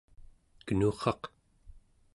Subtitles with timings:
[0.65, 1.21] kenurraq